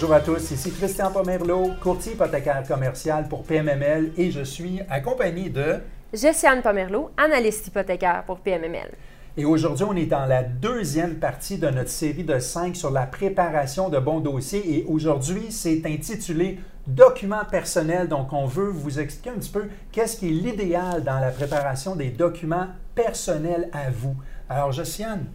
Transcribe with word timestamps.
Bonjour 0.00 0.14
à 0.14 0.20
tous, 0.20 0.52
ici 0.52 0.70
Christian 0.70 1.10
Pomerleau, 1.10 1.72
courtier 1.82 2.12
hypothécaire 2.12 2.62
commercial 2.68 3.26
pour 3.26 3.42
PMML 3.42 4.12
et 4.16 4.30
je 4.30 4.44
suis 4.44 4.78
accompagné 4.88 5.48
de 5.48 5.80
Jessiane 6.12 6.62
Pomerleau, 6.62 7.10
analyste 7.16 7.66
hypothécaire 7.66 8.22
pour 8.24 8.38
PMML. 8.38 8.92
Et 9.36 9.44
aujourd'hui, 9.44 9.84
on 9.90 9.96
est 9.96 10.06
dans 10.06 10.24
la 10.26 10.44
deuxième 10.44 11.16
partie 11.16 11.58
de 11.58 11.68
notre 11.68 11.90
série 11.90 12.22
de 12.22 12.38
cinq 12.38 12.76
sur 12.76 12.92
la 12.92 13.06
préparation 13.06 13.88
de 13.88 13.98
bons 13.98 14.20
dossiers. 14.20 14.78
Et 14.78 14.84
aujourd'hui, 14.86 15.50
c'est 15.50 15.82
intitulé 15.84 16.60
Documents 16.86 17.44
personnels. 17.50 18.06
Donc, 18.06 18.32
on 18.32 18.46
veut 18.46 18.68
vous 18.68 19.00
expliquer 19.00 19.30
un 19.30 19.40
petit 19.40 19.50
peu 19.50 19.64
qu'est-ce 19.90 20.16
qui 20.16 20.28
est 20.28 20.30
l'idéal 20.30 21.02
dans 21.02 21.18
la 21.18 21.32
préparation 21.32 21.96
des 21.96 22.10
documents 22.10 22.68
personnels 22.94 23.68
à 23.72 23.90
vous. 23.90 24.14
Alors, 24.48 24.70
Josiane. 24.70 25.26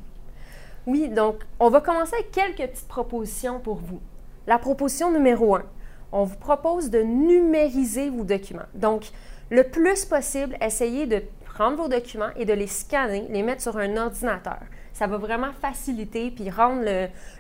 Oui, 0.88 1.10
donc, 1.10 1.40
on 1.60 1.70
va 1.70 1.82
commencer 1.82 2.14
avec 2.14 2.32
quelques 2.32 2.72
petites 2.72 2.88
propositions 2.88 3.60
pour 3.60 3.76
vous. 3.76 4.00
La 4.48 4.60
proposition 4.60 5.12
numéro 5.12 5.56
un, 5.56 5.64
on 6.12 6.24
vous 6.26 6.38
propose 6.38 6.90
de 6.90 7.00
numériser 7.00 8.10
vos 8.10 8.24
documents. 8.24 8.68
Donc, 8.76 9.12
le 9.50 9.64
plus 9.64 10.06
possible, 10.06 10.58
essayez 10.62 11.06
de 11.06 11.24
prendre 11.46 11.78
vos 11.78 11.88
documents 11.88 12.30
et 12.36 12.46
de 12.46 12.54
les 12.54 12.68
scanner, 12.68 13.28
les 13.30 13.44
mettre 13.44 13.62
sur 13.62 13.78
un 13.78 13.98
ordinateur. 13.98 14.60
Ça 14.94 15.08
va 15.08 15.18
vraiment 15.18 15.54
faciliter 15.54 16.32
puis 16.32 16.50
rendre 16.50 16.84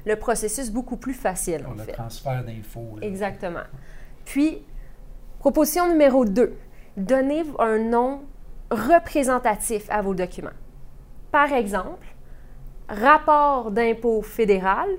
le, 0.05 0.15
processus 0.15 0.71
beaucoup 0.71 0.97
plus 0.97 1.13
facile. 1.13 1.65
On 1.67 1.73
le 1.73 1.85
transfert 1.91 2.43
d'infos. 2.43 2.97
Exactement. 3.01 3.63
Puis, 4.25 4.63
proposition 5.39 5.89
numéro 5.89 6.25
deux, 6.25 6.55
donnez 6.97 7.43
un 7.59 7.79
nom 7.79 8.21
représentatif 8.71 9.85
à 9.89 10.01
vos 10.01 10.13
documents. 10.13 10.49
Par 11.31 11.51
exemple, 11.51 12.07
rapport 12.87 13.71
d'impôt 13.71 14.21
fédéral, 14.21 14.89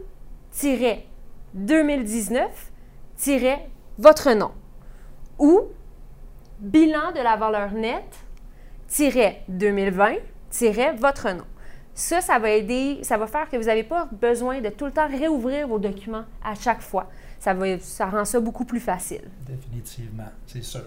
2019-votre 1.57 4.35
nom 4.35 4.53
ou 5.39 5.63
bilan 6.59 7.13
de 7.13 7.21
la 7.21 7.37
valeur 7.37 7.73
nette 7.73 8.19
2020 9.49 10.17
votre 10.99 11.31
nom. 11.31 11.45
Ça, 11.95 12.21
ça 12.21 12.39
va 12.39 12.51
aider, 12.51 12.99
ça 13.03 13.17
va 13.17 13.27
faire 13.27 13.49
que 13.49 13.57
vous 13.57 13.65
n'avez 13.65 13.85
pas 13.85 14.09
besoin 14.11 14.61
de 14.61 14.69
tout 14.69 14.85
le 14.85 14.93
temps 14.93 15.09
réouvrir 15.09 15.69
vos 15.69 15.79
documents 15.79 16.25
à 16.43 16.55
chaque 16.55 16.81
fois. 16.81 17.09
Ça, 17.39 17.55
rend 18.07 18.25
ça 18.25 18.41
beaucoup 18.41 18.65
plus 18.65 18.81
facile. 18.81 19.23
Définitivement, 19.47 20.31
c'est 20.47 20.63
sûr. 20.63 20.85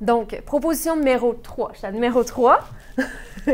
Donc, 0.00 0.40
proposition 0.44 0.96
numéro 0.96 1.34
3, 1.34 1.72
je 1.80 1.86
numéro 1.88 2.24
3. 2.24 2.58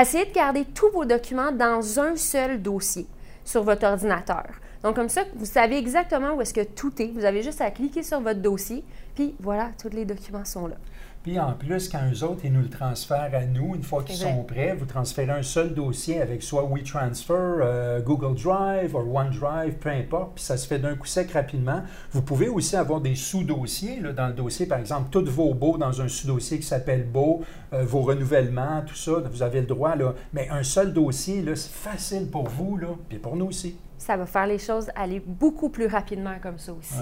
Essayez 0.00 0.26
de 0.26 0.32
garder 0.32 0.64
tous 0.66 0.90
vos 0.90 1.04
documents 1.04 1.50
dans 1.50 1.98
un 1.98 2.14
seul 2.14 2.62
dossier 2.62 3.06
sur 3.44 3.64
votre 3.64 3.84
ordinateur. 3.84 4.46
Donc, 4.82 4.96
comme 4.96 5.08
ça, 5.08 5.22
vous 5.36 5.46
savez 5.46 5.76
exactement 5.76 6.34
où 6.34 6.40
est-ce 6.40 6.54
que 6.54 6.64
tout 6.64 7.00
est. 7.00 7.12
Vous 7.14 7.24
avez 7.24 7.42
juste 7.42 7.60
à 7.60 7.70
cliquer 7.70 8.02
sur 8.02 8.20
votre 8.20 8.40
dossier, 8.40 8.84
puis 9.14 9.34
voilà, 9.40 9.70
tous 9.80 9.90
les 9.90 10.04
documents 10.04 10.44
sont 10.44 10.66
là. 10.66 10.76
Puis 11.22 11.38
en 11.38 11.52
plus, 11.52 11.88
quand 11.88 12.00
eux 12.12 12.24
autres, 12.24 12.40
ils 12.42 12.52
nous 12.52 12.62
le 12.62 12.68
transfèrent 12.68 13.30
à 13.32 13.44
nous, 13.44 13.76
une 13.76 13.84
fois 13.84 14.02
qu'ils 14.02 14.16
sont 14.16 14.42
prêts, 14.42 14.74
vous 14.76 14.86
transférez 14.86 15.30
un 15.30 15.44
seul 15.44 15.72
dossier 15.72 16.20
avec 16.20 16.42
soit 16.42 16.64
WeTransfer, 16.68 17.32
euh, 17.60 18.00
Google 18.00 18.34
Drive 18.34 18.96
ou 18.96 19.16
OneDrive, 19.16 19.74
peu 19.74 19.90
importe, 19.90 20.32
puis 20.34 20.44
ça 20.44 20.56
se 20.56 20.66
fait 20.66 20.80
d'un 20.80 20.96
coup 20.96 21.06
sec 21.06 21.30
rapidement. 21.30 21.82
Vous 22.10 22.22
pouvez 22.22 22.48
aussi 22.48 22.74
avoir 22.74 23.00
des 23.00 23.14
sous-dossiers 23.14 24.02
dans 24.16 24.26
le 24.26 24.32
dossier, 24.32 24.66
par 24.66 24.80
exemple, 24.80 25.10
tous 25.12 25.30
vos 25.30 25.54
beaux 25.54 25.78
dans 25.78 26.00
un 26.00 26.08
sous-dossier 26.08 26.58
qui 26.58 26.66
s'appelle 26.66 27.04
beau, 27.04 27.42
euh, 27.72 27.84
vos 27.84 28.00
renouvellements, 28.00 28.82
tout 28.84 28.96
ça, 28.96 29.12
vous 29.30 29.42
avez 29.44 29.60
le 29.60 29.66
droit, 29.66 29.94
là. 29.94 30.14
Mais 30.32 30.48
un 30.50 30.64
seul 30.64 30.92
dossier, 30.92 31.44
c'est 31.54 31.70
facile 31.70 32.30
pour 32.32 32.48
vous, 32.48 32.76
là, 32.76 32.88
puis 33.08 33.18
pour 33.18 33.36
nous 33.36 33.46
aussi. 33.46 33.76
Ça 34.02 34.16
va 34.16 34.26
faire 34.26 34.46
les 34.46 34.58
choses 34.58 34.90
aller 34.96 35.20
beaucoup 35.24 35.68
plus 35.68 35.86
rapidement 35.86 36.34
comme 36.42 36.58
ça 36.58 36.72
aussi. 36.72 36.98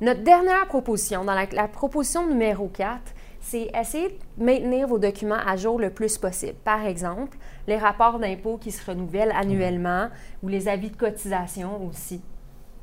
Notre 0.00 0.22
dernière 0.22 0.66
proposition, 0.68 1.24
dans 1.24 1.34
la, 1.34 1.46
la 1.52 1.66
proposition 1.66 2.28
numéro 2.28 2.68
4, 2.68 3.00
c'est 3.40 3.70
essayer 3.74 4.20
de 4.38 4.44
maintenir 4.44 4.86
vos 4.86 5.00
documents 5.00 5.40
à 5.44 5.56
jour 5.56 5.80
le 5.80 5.90
plus 5.90 6.16
possible. 6.18 6.54
Par 6.64 6.86
exemple, 6.86 7.36
les 7.66 7.76
rapports 7.76 8.20
d'impôts 8.20 8.56
qui 8.56 8.70
se 8.70 8.88
renouvellent 8.88 9.32
annuellement 9.32 10.10
ou 10.44 10.48
les 10.48 10.68
avis 10.68 10.90
de 10.90 10.96
cotisation 10.96 11.84
aussi. 11.86 12.22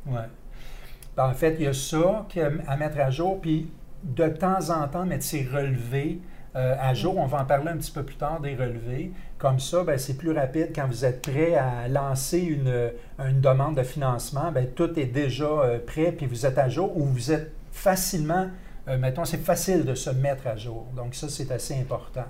Oui. 0.06 0.20
Ben, 1.16 1.30
en 1.30 1.34
fait, 1.34 1.56
il 1.60 1.64
y 1.64 1.68
a 1.68 1.74
ça 1.74 2.28
à 2.68 2.76
mettre 2.76 3.00
à 3.00 3.10
jour, 3.10 3.40
puis 3.40 3.72
de 4.04 4.28
temps 4.28 4.70
en 4.70 4.88
temps, 4.90 5.06
mettre 5.06 5.24
ses 5.24 5.46
relevés 5.46 6.20
euh, 6.56 6.76
à 6.80 6.94
jour. 6.94 7.18
On 7.18 7.26
va 7.26 7.42
en 7.42 7.46
parler 7.46 7.70
un 7.70 7.78
petit 7.78 7.92
peu 7.92 8.04
plus 8.04 8.16
tard 8.16 8.40
des 8.40 8.56
relevés. 8.56 9.12
Comme 9.38 9.60
ça, 9.60 9.84
ben, 9.84 9.98
c'est 9.98 10.18
plus 10.18 10.32
rapide 10.32 10.70
quand 10.74 10.88
vous 10.88 11.06
êtes 11.06 11.22
prêt 11.22 11.56
à 11.56 11.88
lancer 11.88 12.40
une, 12.40 12.92
une 13.20 13.40
demande 13.40 13.78
de 13.78 13.84
financement. 13.84 14.52
Bien, 14.52 14.66
tout 14.76 15.00
est 15.00 15.06
déjà 15.06 15.46
euh, 15.46 15.80
prêt, 15.80 16.12
puis 16.12 16.26
vous 16.26 16.46
êtes 16.46 16.58
à 16.58 16.70
jour 16.70 16.96
ou 16.98 17.06
vous 17.06 17.32
êtes 17.32 17.52
facilement 17.72 18.48
euh, 18.90 18.98
mettons, 18.98 19.24
c'est 19.24 19.38
facile 19.38 19.86
de 19.86 19.94
se 19.94 20.10
mettre 20.10 20.48
à 20.48 20.56
jour. 20.56 20.88
Donc, 20.96 21.14
ça, 21.14 21.30
c'est 21.30 21.52
assez 21.52 21.80
important. 21.80 22.26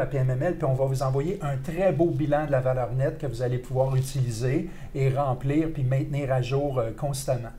à 0.00 0.06
PMML. 0.06 0.56
Puis, 0.56 0.66
on 0.66 0.74
va 0.74 0.84
vous 0.84 1.02
envoyer 1.02 1.38
un 1.40 1.56
très 1.56 1.92
beau 1.92 2.10
bilan 2.10 2.44
de 2.46 2.52
la 2.52 2.60
valeur 2.60 2.92
nette 2.92 3.16
que 3.18 3.26
vous 3.26 3.40
allez 3.42 3.58
pouvoir 3.58 3.96
utiliser 3.96 4.68
et 4.94 5.08
remplir 5.08 5.72
puis 5.72 5.84
maintenir 5.84 6.30
à 6.32 6.42
jour 6.42 6.82
constamment. 6.98 7.52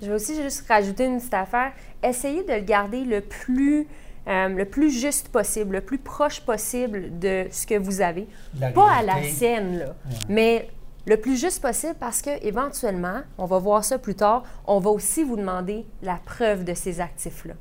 Je 0.00 0.06
vais 0.06 0.14
aussi 0.14 0.40
juste 0.40 0.66
rajouter 0.68 1.04
une 1.04 1.18
petite 1.18 1.34
affaire. 1.34 1.72
Essayez 2.02 2.42
de 2.42 2.52
le 2.52 2.60
garder 2.60 3.04
le 3.04 3.20
plus, 3.20 3.86
euh, 4.28 4.48
le 4.48 4.64
plus 4.64 4.90
juste 4.90 5.28
possible, 5.28 5.76
le 5.76 5.80
plus 5.80 5.98
proche 5.98 6.40
possible 6.40 7.18
de 7.18 7.46
ce 7.50 7.66
que 7.66 7.78
vous 7.78 8.00
avez. 8.00 8.26
Pas 8.74 8.90
à 8.90 9.02
la 9.02 9.22
scène, 9.22 9.78
là, 9.78 9.96
mais 10.28 10.68
le 11.06 11.16
plus 11.16 11.40
juste 11.40 11.62
possible 11.62 11.94
parce 11.98 12.20
que 12.20 12.30
éventuellement, 12.44 13.20
on 13.38 13.46
va 13.46 13.58
voir 13.58 13.84
ça 13.84 13.98
plus 13.98 14.16
tard, 14.16 14.42
on 14.66 14.80
va 14.80 14.90
aussi 14.90 15.22
vous 15.22 15.36
demander 15.36 15.86
la 16.02 16.18
preuve 16.24 16.64
de 16.64 16.74
ces 16.74 17.00
actifs-là 17.00 17.54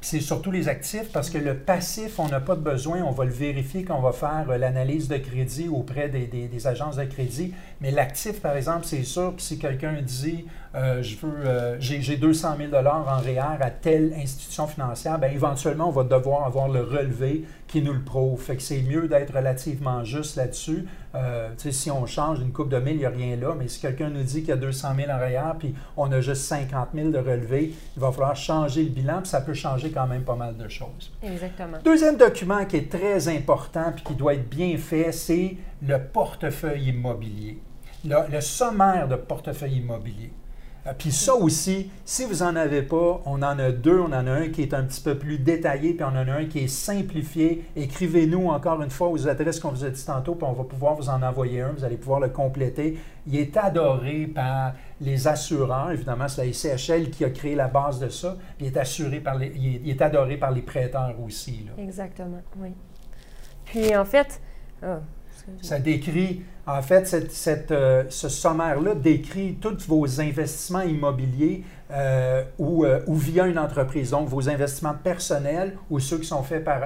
c'est 0.00 0.20
surtout 0.20 0.50
les 0.50 0.68
actifs 0.68 1.10
parce 1.12 1.30
que 1.30 1.38
le 1.38 1.56
passif, 1.56 2.18
on 2.18 2.28
n'a 2.28 2.40
pas 2.40 2.54
de 2.54 2.60
besoin. 2.60 3.02
On 3.02 3.10
va 3.10 3.24
le 3.24 3.32
vérifier 3.32 3.84
quand 3.84 3.96
on 3.96 4.02
va 4.02 4.12
faire 4.12 4.46
euh, 4.48 4.58
l'analyse 4.58 5.08
de 5.08 5.16
crédit 5.16 5.68
auprès 5.68 6.08
des, 6.08 6.66
agences 6.66 6.96
de 6.96 7.04
crédit. 7.04 7.54
Mais 7.80 7.90
l'actif, 7.90 8.40
par 8.40 8.56
exemple, 8.56 8.84
c'est 8.84 9.04
sûr 9.04 9.36
que 9.36 9.42
si 9.42 9.58
quelqu'un 9.58 10.02
dit 10.02 10.46
euh, 10.74 11.02
je 11.02 11.16
veux, 11.16 11.46
euh, 11.46 11.76
j'ai 11.80 12.16
200 12.16 12.56
000 12.70 12.74
en 12.74 13.18
REER 13.20 13.60
à 13.60 13.70
telle 13.70 14.12
institution 14.14 14.66
financière, 14.66 15.18
bien, 15.18 15.30
éventuellement, 15.30 15.88
on 15.88 15.92
va 15.92 16.04
devoir 16.04 16.46
avoir 16.46 16.68
le 16.68 16.82
relevé 16.82 17.44
qui 17.66 17.80
nous 17.80 17.92
le 17.92 18.02
prouve. 18.02 18.40
Fait 18.40 18.56
que 18.56 18.62
c'est 18.62 18.82
mieux 18.82 19.08
d'être 19.08 19.34
relativement 19.34 20.04
juste 20.04 20.36
là-dessus. 20.36 20.86
Euh, 21.14 21.48
si 21.56 21.90
on 21.90 22.04
change 22.04 22.40
d'une 22.40 22.52
coupe 22.52 22.68
de 22.68 22.78
mille, 22.78 22.94
il 22.94 22.98
n'y 22.98 23.04
a 23.06 23.10
rien 23.10 23.36
là, 23.36 23.54
mais 23.58 23.68
si 23.68 23.80
quelqu'un 23.80 24.10
nous 24.10 24.22
dit 24.22 24.40
qu'il 24.40 24.50
y 24.50 24.52
a 24.52 24.56
200 24.56 24.88
000 24.96 25.10
en 25.10 25.18
REER, 25.18 25.56
puis 25.58 25.74
on 25.96 26.12
a 26.12 26.20
juste 26.20 26.42
50 26.42 26.88
000 26.94 27.10
de 27.10 27.18
relevé, 27.18 27.72
il 27.96 28.00
va 28.00 28.12
falloir 28.12 28.36
changer 28.36 28.82
le 28.82 28.90
bilan, 28.90 29.20
puis 29.20 29.28
ça 29.28 29.40
peut 29.40 29.54
changer 29.54 29.90
quand 29.90 30.06
même 30.06 30.22
pas 30.22 30.36
mal 30.36 30.56
de 30.56 30.68
choses. 30.68 31.12
Exactement. 31.22 31.78
Deuxième 31.82 32.16
document 32.16 32.64
qui 32.66 32.76
est 32.76 32.90
très 32.90 33.28
important, 33.28 33.92
puis 33.94 34.04
qui 34.04 34.14
doit 34.14 34.34
être 34.34 34.48
bien 34.48 34.76
fait, 34.76 35.12
c'est 35.12 35.56
le 35.82 35.98
portefeuille 35.98 36.88
immobilier. 36.88 37.58
Le 38.04 38.40
sommaire 38.40 39.08
de 39.08 39.16
portefeuille 39.16 39.76
immobilier. 39.76 40.32
Euh, 40.88 40.92
puis 40.96 41.12
ça 41.12 41.34
aussi, 41.34 41.90
si 42.04 42.24
vous 42.24 42.42
n'en 42.44 42.56
avez 42.56 42.82
pas, 42.82 43.20
on 43.26 43.42
en 43.42 43.58
a 43.58 43.70
deux. 43.70 43.98
On 43.98 44.12
en 44.12 44.26
a 44.26 44.30
un 44.30 44.48
qui 44.48 44.62
est 44.62 44.74
un 44.74 44.84
petit 44.84 45.00
peu 45.00 45.18
plus 45.18 45.38
détaillé, 45.38 45.94
puis 45.94 46.04
on 46.04 46.16
en 46.16 46.28
a 46.28 46.32
un 46.32 46.46
qui 46.46 46.60
est 46.60 46.68
simplifié. 46.68 47.64
Écrivez-nous 47.76 48.48
encore 48.48 48.82
une 48.82 48.90
fois 48.90 49.08
aux 49.08 49.28
adresses 49.28 49.60
qu'on 49.60 49.70
vous 49.70 49.84
a 49.84 49.90
dit 49.90 50.04
tantôt, 50.04 50.34
puis 50.34 50.46
on 50.48 50.52
va 50.52 50.64
pouvoir 50.64 50.94
vous 50.94 51.08
en 51.08 51.22
envoyer 51.22 51.62
un. 51.62 51.72
Vous 51.72 51.84
allez 51.84 51.96
pouvoir 51.96 52.20
le 52.20 52.28
compléter. 52.28 52.98
Il 53.26 53.36
est 53.36 53.56
adoré 53.56 54.26
par 54.26 54.74
les 55.00 55.28
assureurs. 55.28 55.90
Évidemment, 55.90 56.28
c'est 56.28 56.42
la 56.42 56.46
ICHL 56.46 57.10
qui 57.10 57.24
a 57.24 57.30
créé 57.30 57.54
la 57.54 57.68
base 57.68 57.98
de 57.98 58.08
ça. 58.08 58.36
Puis 58.56 58.66
il 58.66 58.72
est, 58.72 58.76
assuré 58.76 59.20
par 59.20 59.36
les, 59.36 59.52
il 59.54 59.90
est, 59.90 60.02
adoré 60.02 60.36
par 60.36 60.52
les 60.52 60.62
prêteurs 60.62 61.14
aussi. 61.24 61.66
Exactement, 61.76 62.40
oui. 62.58 62.70
Puis 63.64 63.94
en 63.94 64.04
fait, 64.06 64.40
ah, 64.82 65.00
ça 65.60 65.78
décrit, 65.78 66.42
en 66.66 66.82
fait, 66.82 67.14
euh, 67.70 68.04
ce 68.08 68.28
sommaire-là 68.28 68.94
décrit 68.94 69.56
tous 69.60 69.86
vos 69.86 70.20
investissements 70.20 70.82
immobiliers 70.82 71.64
euh, 71.90 72.42
ou, 72.58 72.84
euh, 72.84 73.00
ou, 73.06 73.14
via 73.14 73.46
une 73.46 73.58
entreprise. 73.58 74.10
Donc, 74.10 74.28
vos 74.28 74.48
investissements 74.48 74.94
personnels 74.94 75.76
ou 75.90 75.98
ceux 75.98 76.18
qui 76.18 76.26
sont 76.26 76.42
faits 76.42 76.64
par, 76.64 76.82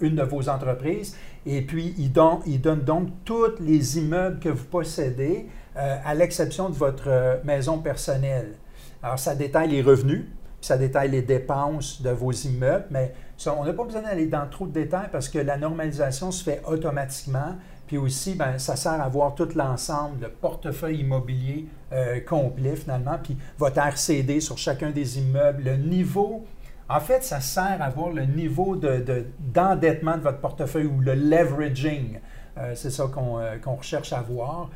une, 0.00 0.14
de 0.14 0.22
vos 0.22 0.48
entreprises. 0.48 1.16
Et 1.44 1.62
puis, 1.62 1.94
il 1.98 2.12
donne 2.12 2.80
donc 2.82 3.08
tous 3.24 3.58
les 3.60 3.98
immeubles 3.98 4.38
que 4.38 4.48
vous 4.48 4.64
possédez, 4.64 5.46
à 5.74 6.14
l'exception 6.14 6.70
de 6.70 6.74
votre 6.74 7.40
maison 7.44 7.78
personnelle. 7.78 8.54
Alors, 9.02 9.18
ça 9.18 9.34
détaille 9.34 9.68
les 9.68 9.82
revenus, 9.82 10.24
ça 10.62 10.78
détaille 10.78 11.10
les 11.10 11.22
dépenses 11.22 12.00
de 12.00 12.10
vos 12.10 12.32
immeubles, 12.32 12.86
mais 12.90 13.12
on 13.46 13.64
n'a 13.64 13.72
pas 13.72 13.84
besoin 13.84 14.02
d'aller 14.02 14.26
dans 14.26 14.46
trop 14.48 14.66
de 14.66 14.72
détails 14.72 15.08
parce 15.12 15.28
que 15.28 15.38
la 15.38 15.56
normalisation 15.56 16.30
se 16.30 16.42
fait 16.42 16.62
automatiquement. 16.66 17.56
Puis 17.86 17.98
aussi, 17.98 18.34
ben, 18.34 18.58
ça 18.58 18.74
sert 18.74 19.00
à 19.00 19.08
voir 19.08 19.34
tout 19.34 19.48
l'ensemble, 19.54 20.22
le 20.22 20.28
portefeuille 20.28 21.00
immobilier 21.00 21.66
euh, 21.92 22.20
complet 22.20 22.74
finalement, 22.74 23.16
puis 23.22 23.36
votre 23.58 23.78
RCD 23.78 24.40
sur 24.40 24.58
chacun 24.58 24.90
des 24.90 25.18
immeubles, 25.18 25.62
le 25.62 25.76
niveau. 25.76 26.44
En 26.88 27.00
fait, 27.00 27.22
ça 27.22 27.40
sert 27.40 27.78
à 27.80 27.88
voir 27.90 28.10
le 28.10 28.24
niveau 28.24 28.76
d'endettement 28.76 30.12
de, 30.12 30.18
de, 30.18 30.22
votre 30.22 30.40
portefeuille 30.40 30.86
ou 30.86 31.00
le 31.00 31.14
leveraging. 31.14 32.18
Euh, 32.58 32.74
c'est 32.74 32.90
ça 32.90 33.04
euh, 33.04 33.58
qu'on 33.58 33.74
recherche 33.74 34.12
à 34.12 34.20
voir. 34.20 34.70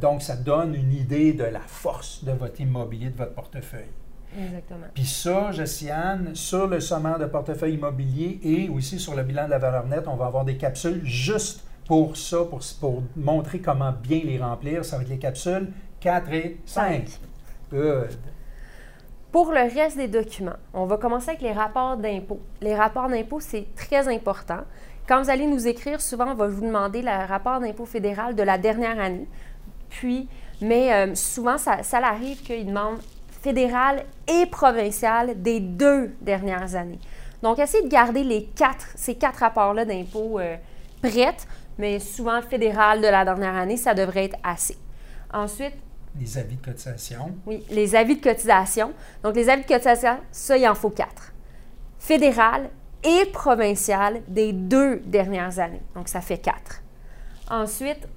donc, 0.00 0.22
ça 0.22 0.36
donne 0.36 0.74
une 0.74 0.92
idée 0.92 1.32
de 1.34 1.44
la 1.44 1.60
force 1.60 2.24
de 2.24 2.32
votre 2.32 2.60
immobilier, 2.60 3.10
de 3.10 3.16
votre 3.16 3.34
portefeuille. 3.34 3.90
Exactement. 4.38 4.86
Puis 4.94 5.06
ça, 5.06 5.52
Jessiane, 5.52 6.34
sur 6.34 6.66
le 6.66 6.80
sommaire 6.80 7.18
de 7.18 7.26
portefeuille 7.26 7.74
immobilier 7.74 8.40
et 8.42 8.68
aussi 8.68 8.98
sur 8.98 9.14
le 9.14 9.22
bilan 9.22 9.46
de 9.46 9.50
la 9.50 9.58
valeur 9.58 9.86
nette, 9.86 10.08
on 10.08 10.16
va 10.16 10.26
avoir 10.26 10.44
des 10.44 10.56
capsules 10.56 11.00
juste 11.04 11.64
pour 11.86 12.16
ça, 12.16 12.38
pour, 12.44 12.60
pour 12.80 13.02
montrer 13.16 13.60
comment 13.60 13.92
bien 13.92 14.20
les 14.24 14.38
remplir. 14.38 14.84
Ça 14.84 14.96
va 14.96 15.02
être 15.02 15.08
les 15.08 15.18
capsules 15.18 15.72
4 16.00 16.32
et 16.32 16.60
5. 16.66 17.08
Pour 19.32 19.52
le 19.52 19.74
reste 19.74 19.96
des 19.96 20.08
documents, 20.08 20.56
on 20.72 20.86
va 20.86 20.96
commencer 20.96 21.30
avec 21.30 21.42
les 21.42 21.52
rapports 21.52 21.96
d'impôt. 21.96 22.40
Les 22.60 22.74
rapports 22.74 23.08
d'impôt, 23.08 23.40
c'est 23.40 23.66
très 23.74 24.08
important. 24.08 24.60
Quand 25.06 25.22
vous 25.22 25.30
allez 25.30 25.46
nous 25.46 25.68
écrire, 25.68 26.00
souvent, 26.00 26.32
on 26.32 26.34
va 26.34 26.48
vous 26.48 26.62
demander 26.62 27.02
le 27.02 27.26
rapport 27.26 27.60
d'impôt 27.60 27.84
fédéral 27.84 28.34
de 28.34 28.42
la 28.42 28.58
dernière 28.58 28.98
année. 28.98 29.28
Puis, 29.88 30.28
mais 30.60 30.92
euh, 30.92 31.14
souvent, 31.14 31.58
ça, 31.58 31.82
ça 31.82 31.98
arrive 31.98 32.42
qu'ils 32.42 32.66
demandent 32.66 33.00
fédérale 33.46 34.02
et 34.26 34.44
provinciale 34.46 35.40
des 35.40 35.60
deux 35.60 36.16
dernières 36.20 36.74
années. 36.74 36.98
Donc, 37.44 37.60
essayez 37.60 37.84
de 37.84 37.88
garder 37.88 38.24
les 38.24 38.46
quatre, 38.46 38.88
ces 38.96 39.14
quatre 39.14 39.36
rapports-là 39.36 39.84
d'impôts 39.84 40.40
euh, 40.40 40.56
prêtes, 41.00 41.46
mais 41.78 42.00
souvent 42.00 42.42
fédéral 42.42 43.00
de 43.00 43.06
la 43.06 43.24
dernière 43.24 43.54
année, 43.54 43.76
ça 43.76 43.94
devrait 43.94 44.24
être 44.24 44.38
assez. 44.42 44.76
Ensuite, 45.32 45.74
les 46.18 46.38
avis 46.38 46.56
de 46.56 46.64
cotisation. 46.64 47.36
Oui, 47.46 47.62
les 47.70 47.94
avis 47.94 48.16
de 48.16 48.22
cotisation. 48.22 48.92
Donc, 49.22 49.36
les 49.36 49.48
avis 49.48 49.62
de 49.62 49.68
cotisation, 49.68 50.16
ça, 50.32 50.58
il 50.58 50.66
en 50.66 50.74
faut 50.74 50.90
quatre. 50.90 51.32
Fédéral 52.00 52.68
et 53.04 53.26
provincial 53.26 54.22
des 54.26 54.52
deux 54.52 54.96
dernières 55.04 55.60
années. 55.60 55.82
Donc, 55.94 56.08
ça 56.08 56.20
fait 56.20 56.38
quatre. 56.38 56.82
Ensuite, 57.48 58.08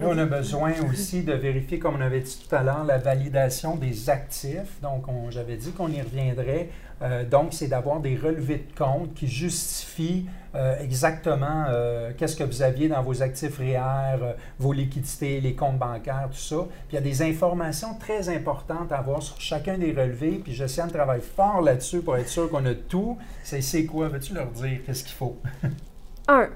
On 0.00 0.16
a 0.16 0.26
besoin 0.26 0.74
aussi 0.88 1.24
de 1.24 1.32
vérifier, 1.32 1.80
comme 1.80 1.96
on 1.96 2.00
avait 2.00 2.20
dit 2.20 2.38
tout 2.48 2.54
à 2.54 2.62
l'heure, 2.62 2.84
la 2.84 2.98
validation 2.98 3.74
des 3.74 4.10
actifs. 4.10 4.80
Donc, 4.80 5.06
j'avais 5.30 5.56
dit 5.56 5.72
qu'on 5.72 5.88
y 5.88 6.00
reviendrait. 6.00 6.68
Euh, 7.02 7.24
donc, 7.24 7.52
c'est 7.52 7.66
d'avoir 7.66 7.98
des 7.98 8.14
relevés 8.14 8.58
de 8.58 8.78
compte 8.78 9.12
qui 9.14 9.26
justifient 9.26 10.26
euh, 10.54 10.78
exactement 10.80 11.64
euh, 11.68 12.12
qu'est-ce 12.16 12.36
que 12.36 12.44
vous 12.44 12.62
aviez 12.62 12.88
dans 12.88 13.02
vos 13.02 13.22
actifs 13.22 13.58
REER, 13.58 14.36
vos 14.60 14.72
liquidités, 14.72 15.40
les 15.40 15.56
comptes 15.56 15.78
bancaires, 15.78 16.28
tout 16.30 16.38
ça. 16.38 16.56
Puis, 16.86 16.92
il 16.92 16.94
y 16.94 16.98
a 16.98 17.00
des 17.00 17.22
informations 17.22 17.94
très 17.98 18.28
importantes 18.28 18.92
à 18.92 18.98
avoir 18.98 19.20
sur 19.20 19.40
chacun 19.40 19.78
des 19.78 19.90
relevés. 19.90 20.40
Puis, 20.42 20.54
Josiane 20.54 20.92
travaille 20.92 21.22
fort 21.22 21.60
là-dessus 21.60 22.02
pour 22.02 22.16
être 22.16 22.28
sûr 22.28 22.48
qu'on 22.48 22.64
a 22.66 22.74
tout. 22.74 23.18
C'est 23.42 23.84
quoi? 23.84 24.08
Veux-tu 24.08 24.32
leur 24.32 24.52
dire 24.52 24.78
qu'est-ce 24.86 25.02
qu'il 25.02 25.16
faut? 25.16 25.38
Un, 26.28 26.50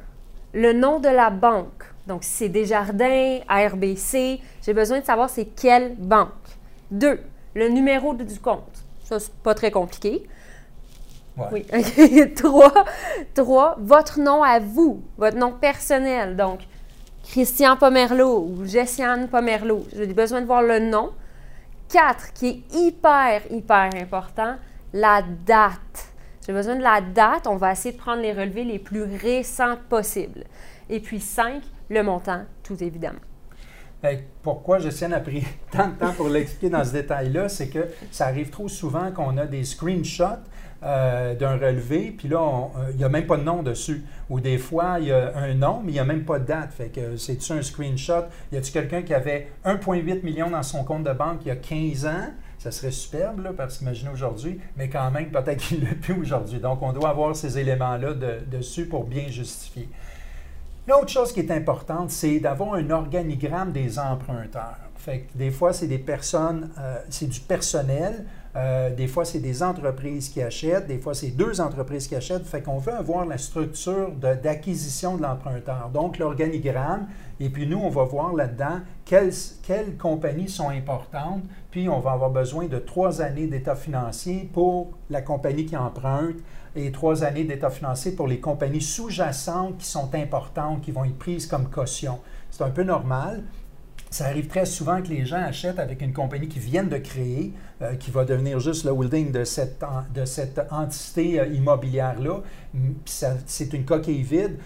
le 0.54 0.72
nom 0.72 1.00
de 1.00 1.08
la 1.08 1.30
banque 1.30 1.91
donc, 2.06 2.24
si 2.24 2.30
c'est 2.30 2.48
Desjardins, 2.48 3.38
ARBC, 3.48 4.40
j'ai 4.62 4.74
besoin 4.74 5.00
de 5.00 5.04
savoir 5.04 5.30
c'est 5.30 5.44
quelle 5.44 5.94
banque. 5.96 6.30
Deux, 6.90 7.20
le 7.54 7.68
numéro 7.68 8.12
du 8.14 8.40
compte. 8.40 8.84
Ça, 9.04 9.20
c'est 9.20 9.34
pas 9.34 9.54
très 9.54 9.70
compliqué. 9.70 10.26
Oui. 11.50 11.64
trois, 12.36 12.84
trois, 13.34 13.76
votre 13.78 14.20
nom 14.20 14.42
à 14.42 14.58
vous, 14.58 15.02
votre 15.16 15.36
nom 15.36 15.52
personnel. 15.52 16.36
Donc, 16.36 16.60
Christian 17.24 17.76
Pomerleau 17.76 18.40
ou 18.40 18.66
Jessiane 18.66 19.28
Pomerleau. 19.28 19.86
J'ai 19.94 20.06
besoin 20.06 20.40
de 20.40 20.46
voir 20.46 20.62
le 20.62 20.80
nom. 20.80 21.12
Quatre, 21.88 22.32
qui 22.32 22.48
est 22.48 22.76
hyper, 22.76 23.42
hyper 23.50 23.90
important, 23.94 24.56
la 24.92 25.22
date. 25.22 26.08
J'ai 26.44 26.52
besoin 26.52 26.74
de 26.74 26.82
la 26.82 27.00
date. 27.00 27.46
On 27.46 27.56
va 27.56 27.72
essayer 27.72 27.92
de 27.92 28.00
prendre 28.00 28.20
les 28.22 28.32
relevés 28.32 28.64
les 28.64 28.78
plus 28.78 29.04
récents 29.04 29.76
possibles. 29.88 30.44
Et 30.90 31.00
puis 31.00 31.20
cinq, 31.20 31.62
le 31.92 32.02
montant, 32.02 32.42
tout 32.62 32.82
évidemment. 32.82 33.20
Ben, 34.02 34.18
pourquoi 34.42 34.80
Josiane 34.80 35.12
a 35.12 35.20
pris 35.20 35.44
tant 35.70 35.88
de 35.88 35.94
temps 35.94 36.12
pour 36.12 36.28
l'expliquer 36.28 36.70
dans 36.70 36.84
ce 36.84 36.92
détail-là, 36.92 37.48
c'est 37.48 37.68
que 37.68 37.86
ça 38.10 38.26
arrive 38.26 38.50
trop 38.50 38.68
souvent 38.68 39.12
qu'on 39.12 39.36
a 39.38 39.46
des 39.46 39.62
screenshots 39.62 40.42
euh, 40.82 41.36
d'un 41.36 41.56
relevé, 41.58 42.12
puis 42.18 42.26
là, 42.26 42.40
euh, 42.40 42.90
il 42.90 42.96
n'y 42.96 43.04
a 43.04 43.08
même 43.08 43.26
pas 43.26 43.36
de 43.36 43.44
nom 43.44 43.62
dessus. 43.62 44.02
Ou 44.28 44.40
des 44.40 44.58
fois, 44.58 44.96
il 44.98 45.06
y 45.06 45.12
a 45.12 45.36
un 45.36 45.54
nom, 45.54 45.80
mais 45.84 45.92
il 45.92 45.94
n'y 45.94 46.00
a 46.00 46.04
même 46.04 46.24
pas 46.24 46.40
de 46.40 46.46
date. 46.46 46.72
Fait 46.72 46.88
que 46.88 47.16
c'est-tu 47.16 47.52
un 47.52 47.62
screenshot? 47.62 48.24
Y 48.50 48.56
a-tu 48.56 48.72
quelqu'un 48.72 49.02
qui 49.02 49.14
avait 49.14 49.52
1,8 49.64 50.24
million 50.24 50.50
dans 50.50 50.64
son 50.64 50.82
compte 50.82 51.04
de 51.04 51.12
banque 51.12 51.42
il 51.42 51.48
y 51.48 51.50
a 51.52 51.56
15 51.56 52.06
ans? 52.06 52.30
Ça 52.58 52.72
serait 52.72 52.90
superbe, 52.90 53.44
là, 53.44 53.52
parce 53.56 53.78
qu'imaginez 53.78 54.10
aujourd'hui, 54.10 54.58
mais 54.76 54.88
quand 54.88 55.08
même, 55.12 55.30
peut-être 55.30 55.58
qu'il 55.58 55.78
ne 55.78 55.84
l'a 55.84 55.94
plus 56.00 56.14
aujourd'hui. 56.14 56.58
Donc, 56.58 56.82
on 56.82 56.92
doit 56.92 57.10
avoir 57.10 57.36
ces 57.36 57.60
éléments-là 57.60 58.14
dessus 58.50 58.86
pour 58.86 59.04
bien 59.04 59.28
justifier. 59.28 59.88
L'autre 60.88 61.10
chose 61.10 61.32
qui 61.32 61.38
est 61.38 61.50
importante, 61.52 62.10
c'est 62.10 62.40
d'avoir 62.40 62.74
un 62.74 62.90
organigramme 62.90 63.70
des 63.70 64.00
emprunteurs. 64.00 64.91
Fait 65.02 65.26
des 65.34 65.50
fois, 65.50 65.72
c'est 65.72 65.88
des 65.88 65.98
personnes, 65.98 66.70
euh, 66.78 66.96
c'est 67.10 67.28
du 67.28 67.40
personnel, 67.40 68.24
euh, 68.54 68.94
des 68.94 69.08
fois, 69.08 69.24
c'est 69.24 69.40
des 69.40 69.64
entreprises 69.64 70.28
qui 70.28 70.40
achètent, 70.40 70.86
des 70.86 70.98
fois, 70.98 71.12
c'est 71.12 71.30
deux 71.30 71.60
entreprises 71.60 72.06
qui 72.06 72.14
achètent. 72.14 72.46
Fait 72.46 72.62
qu'on 72.62 72.78
veut 72.78 72.92
avoir 72.92 73.26
la 73.26 73.36
structure 73.36 74.12
d'acquisition 74.12 75.16
de, 75.16 75.22
l'emprunteur, 75.22 75.90
donc 75.92 76.18
l'organigramme. 76.18 77.08
Et 77.40 77.48
puis, 77.48 77.66
nous, 77.66 77.78
on 77.78 77.88
va 77.88 78.04
voir 78.04 78.32
là-dedans 78.32 78.78
quelles, 79.04 79.32
quelles 79.64 79.96
compagnies 79.96 80.48
sont 80.48 80.68
importantes. 80.68 81.42
Puis, 81.72 81.88
on 81.88 81.98
va 81.98 82.12
avoir 82.12 82.30
besoin 82.30 82.66
de 82.66 82.78
trois 82.78 83.22
années 83.22 83.48
d'état 83.48 83.74
financier 83.74 84.48
pour 84.52 84.92
la 85.10 85.20
compagnie 85.20 85.66
qui 85.66 85.76
emprunte 85.76 86.36
et 86.76 86.92
trois 86.92 87.24
années 87.24 87.44
d'état 87.44 87.70
financier 87.70 88.12
pour 88.12 88.28
les 88.28 88.38
compagnies 88.38 88.80
sous-jacentes 88.80 89.78
qui 89.78 89.86
sont 89.86 90.14
importantes, 90.14 90.80
qui 90.82 90.92
vont 90.92 91.04
être 91.04 91.18
prises 91.18 91.46
comme 91.46 91.68
caution. 91.68 92.20
C'est 92.52 92.62
un 92.62 92.70
peu 92.70 92.84
normal. 92.84 93.42
Ça 94.12 94.26
arrive 94.26 94.46
très 94.46 94.66
souvent 94.66 95.00
que 95.00 95.08
les 95.08 95.24
gens 95.24 95.42
achètent 95.42 95.78
avec 95.78 96.02
une 96.02 96.12
compagnie 96.12 96.46
qui 96.46 96.58
viennent 96.58 96.90
de 96.90 96.98
créer, 96.98 97.54
euh, 97.80 97.94
qui 97.94 98.10
va 98.10 98.26
devenir 98.26 98.60
juste 98.60 98.84
le 98.84 98.90
holding 98.90 99.32
de 99.32 99.42
cette, 99.42 99.82
de 100.14 100.26
cette 100.26 100.60
entité 100.70 101.40
euh, 101.40 101.46
immobilière-là. 101.46 102.42
C'est 103.06 103.72
une 103.72 103.86
coquille 103.86 104.22
vide. 104.22 104.58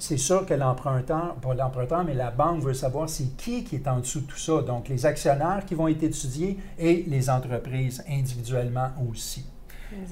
C'est 0.00 0.16
sûr 0.16 0.44
que 0.44 0.54
l'emprunteur, 0.54 1.36
pas 1.36 1.54
l'emprunteur, 1.54 2.02
mais 2.02 2.14
la 2.14 2.32
banque 2.32 2.64
veut 2.64 2.74
savoir 2.74 3.08
c'est 3.08 3.36
qui 3.36 3.62
qui 3.62 3.76
est 3.76 3.86
en 3.86 4.00
dessous 4.00 4.22
de 4.22 4.26
tout 4.26 4.36
ça. 4.36 4.62
Donc, 4.62 4.88
les 4.88 5.06
actionnaires 5.06 5.62
qui 5.64 5.76
vont 5.76 5.86
être 5.86 6.02
étudiés 6.02 6.58
et 6.76 7.04
les 7.06 7.30
entreprises 7.30 8.02
individuellement 8.10 8.90
aussi. 9.08 9.46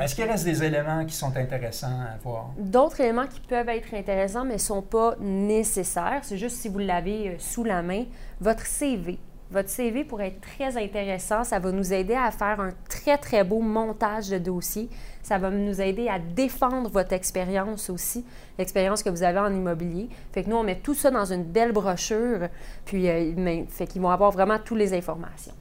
Est-ce 0.01 0.15
qu'il 0.15 0.25
reste 0.25 0.45
des 0.45 0.63
éléments 0.63 1.05
qui 1.05 1.15
sont 1.15 1.37
intéressants 1.37 2.01
à 2.01 2.17
voir? 2.23 2.51
D'autres 2.59 3.01
éléments 3.01 3.27
qui 3.27 3.41
peuvent 3.41 3.69
être 3.69 3.95
intéressants, 3.95 4.45
mais 4.45 4.55
ne 4.55 4.59
sont 4.59 4.83
pas 4.83 5.17
nécessaires. 5.21 6.21
C'est 6.23 6.39
juste 6.39 6.57
si 6.57 6.69
vous 6.69 6.79
l'avez 6.79 7.29
euh, 7.29 7.35
sous 7.39 7.65
la 7.65 7.83
main. 7.83 8.05
Votre 8.41 8.67
CV. 8.67 9.19
Votre 9.51 9.69
CV 9.69 10.05
pourrait 10.05 10.29
être 10.29 10.41
très 10.41 10.77
intéressant. 10.77 11.45
Ça 11.45 11.61
va 11.61 11.71
nous 11.71 11.93
aider 11.93 12.15
à 12.15 12.31
faire 12.33 12.59
un 12.59 12.71
très, 12.89 13.17
très 13.17 13.45
beau 13.45 13.61
montage 13.61 14.29
de 14.29 14.39
dossier. 14.39 14.89
Ça 15.23 15.39
va 15.39 15.51
nous 15.51 15.81
aider 15.81 16.09
à 16.09 16.19
défendre 16.19 16.91
votre 16.91 17.13
expérience 17.13 17.89
aussi, 17.89 18.25
l'expérience 18.59 19.05
que 19.05 19.11
vous 19.11 19.23
avez 19.23 19.39
en 19.39 19.53
immobilier. 19.53 20.09
Fait 20.33 20.43
que 20.43 20.51
nous, 20.51 20.57
on 20.57 20.65
met 20.65 20.81
tout 20.81 20.95
ça 20.95 21.11
dans 21.13 21.33
une 21.33 21.45
belle 21.45 21.73
brochure, 21.73 22.49
puis 22.85 23.09
euh, 23.09 23.65
fait 23.69 23.87
qu'ils 23.87 24.03
vont 24.03 24.11
avoir 24.11 24.33
vraiment 24.33 24.59
toutes 24.59 24.79
les 24.79 24.95
informations. 24.95 25.55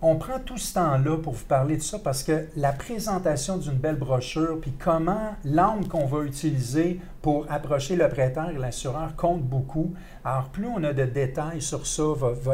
On 0.00 0.14
prend 0.14 0.38
tout 0.38 0.58
ce 0.58 0.74
temps-là 0.74 1.16
pour 1.16 1.32
vous 1.32 1.44
parler 1.44 1.76
de 1.76 1.82
ça 1.82 1.98
parce 1.98 2.22
que 2.22 2.46
la 2.54 2.70
présentation 2.70 3.56
d'une 3.56 3.72
belle 3.72 3.96
brochure, 3.96 4.60
puis 4.60 4.72
comment 4.78 5.34
l'angle 5.44 5.88
qu'on 5.88 6.06
va 6.06 6.22
utiliser 6.22 7.00
pour 7.20 7.46
approcher 7.50 7.96
le 7.96 8.08
prêteur 8.08 8.50
et 8.50 8.58
l'assureur 8.58 9.16
compte 9.16 9.42
beaucoup. 9.42 9.94
Alors, 10.24 10.50
plus 10.50 10.66
on 10.66 10.84
a 10.84 10.92
de 10.92 11.04
détails 11.04 11.60
sur 11.60 11.84
ça, 11.84 12.04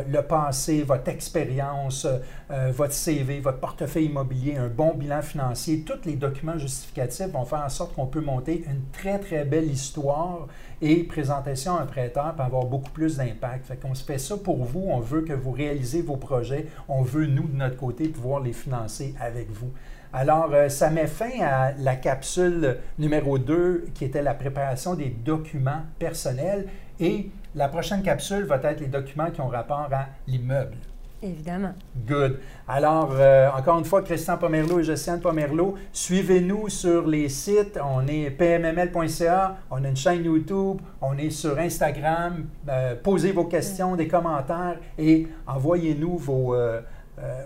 le 0.09 0.23
passé, 0.23 0.85
votre 0.85 1.11
expérience, 1.11 2.07
euh, 2.51 2.73
votre 2.73 2.95
CV, 2.95 3.41
votre 3.41 3.59
portefeuille 3.59 4.07
immobilier, 4.07 4.57
un 4.57 4.69
bon 4.69 4.95
bilan 4.95 5.21
financier, 5.21 5.83
tous 5.83 6.07
les 6.07 6.17
documents 6.17 6.57
justificatifs 6.57 7.29
vont 7.29 7.45
faire 7.45 7.63
en 7.63 7.69
sorte 7.69 7.95
qu'on 7.95 8.07
peut 8.07 8.23
monter 8.23 8.65
une 8.67 8.81
très, 8.91 9.19
très 9.19 9.45
belle 9.45 9.71
histoire 9.71 10.49
et 10.85 11.03
présentation 11.03 11.79
à 11.79 11.81
un 11.81 11.87
prêteur 11.87 12.35
peut 12.35 12.43
avoir 12.43 12.67
beaucoup 12.67 12.91
plus 12.91 13.17
d'impact. 13.17 13.67
Fait 13.67 13.77
qu'on 13.77 13.95
se 13.95 14.05
fait 14.05 14.19
ça 14.19 14.37
pour 14.37 14.65
vous. 14.65 14.85
On 14.87 15.01
veut 15.01 15.23
que 15.23 15.33
vous 15.33 15.51
réalisez 15.51 16.03
vos 16.03 16.19
projets. 16.19 16.67
On 16.89 17.01
veut, 17.01 17.25
nous, 17.27 17.49
de 17.49 17.57
notre 17.57 17.79
côté, 17.79 18.09
pouvoir 18.09 18.41
les 18.41 18.53
financer 18.53 19.15
avec 19.19 19.51
vous. 19.51 19.71
Alors, 20.13 20.51
euh, 20.53 20.69
ça 20.69 20.91
met 20.91 21.07
fin 21.07 21.41
à 21.41 21.73
la 21.73 21.97
capsule 21.97 22.77
numéro 22.99 23.39
2 23.39 23.87
qui 23.95 24.05
était 24.05 24.23
la 24.23 24.35
préparation 24.35 24.95
des 24.95 25.09
documents 25.09 25.83
personnels 25.99 26.69
et 27.01 27.31
la 27.55 27.69
prochaine 27.69 28.03
capsule 28.03 28.45
va 28.45 28.57
être 28.65 28.81
les 28.81 28.89
documents 28.89 29.31
qui 29.31 29.41
ont 29.41 29.49
rapport 29.49 29.89
à 29.91 30.09
l'immeuble. 30.27 30.77
Évidemment. 31.25 31.73
Good. 32.07 32.39
Alors, 32.69 33.13
euh, 33.13 33.49
encore 33.57 33.79
une 33.79 33.87
fois, 33.87 34.03
Christian 34.03 34.37
Pomerleau 34.37 34.81
et 34.81 34.85
Josiane 34.85 35.21
Pomerleau, 35.21 35.75
suivez-nous 35.91 36.69
sur 36.69 37.07
les 37.07 37.31
sites. 37.31 37.79
On 37.83 38.07
est 38.07 38.29
pmml.ca, 38.31 39.57
on 39.71 39.83
a 39.83 39.89
une 39.89 39.97
chaîne 39.97 40.23
YouTube, 40.23 40.83
on 41.01 41.17
est 41.17 41.31
sur 41.31 41.59
Instagram. 41.59 42.45
Euh, 42.69 42.95
posez 43.03 43.33
vos 43.33 43.47
questions, 43.47 43.97
des 43.97 44.07
commentaires 44.07 44.79
et 44.99 45.27
envoyez-nous 45.47 46.19
vos, 46.19 46.55
euh, 46.55 46.83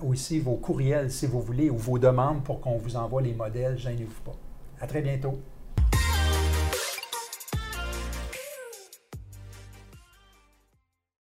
aussi 0.05 0.41
vos 0.41 0.57
courriels 0.57 1.13
si 1.13 1.27
vous 1.27 1.41
voulez 1.41 1.71
ou 1.71 1.77
vos 1.77 2.01
demandes 2.01 2.43
pour 2.43 2.61
qu'on 2.61 2.79
vous 2.79 2.97
envoie 2.97 3.23
les 3.23 3.35
modèles. 3.35 3.79
Gênez-vous 3.79 4.23
pas. 4.25 4.37
À 4.81 4.89
très 4.89 5.03
bientôt. 5.03 5.39